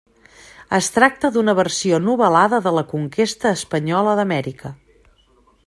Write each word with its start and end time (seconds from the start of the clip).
Es 0.77 0.87
tracta 0.95 1.29
d'una 1.35 1.53
versió 1.59 1.99
novel·lada 2.05 2.61
de 2.69 2.73
la 2.79 2.85
conquesta 2.95 3.53
espanyola 3.59 4.17
d'Amèrica. 4.21 4.73